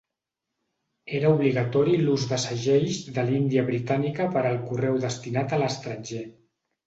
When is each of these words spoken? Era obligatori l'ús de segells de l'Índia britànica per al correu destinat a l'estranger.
Era 1.17 1.33
obligatori 1.33 1.93
l'ús 2.05 2.23
de 2.31 2.39
segells 2.45 2.97
de 3.17 3.25
l'Índia 3.27 3.65
britànica 3.69 4.29
per 4.37 4.43
al 4.53 4.59
correu 4.71 4.97
destinat 5.05 5.53
a 5.53 5.61
l'estranger. 5.65 6.25